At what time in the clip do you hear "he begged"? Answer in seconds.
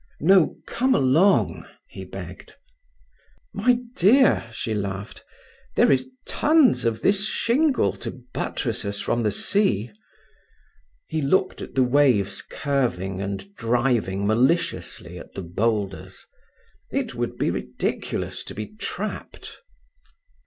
1.87-2.55